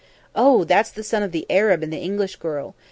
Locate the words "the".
0.89-1.03, 1.31-1.45, 1.93-1.97